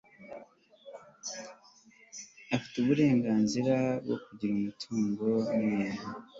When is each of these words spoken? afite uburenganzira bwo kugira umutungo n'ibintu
afite 2.55 2.75
uburenganzira 2.79 3.75
bwo 4.03 4.17
kugira 4.23 4.51
umutungo 4.59 5.25
n'ibintu 5.57 6.05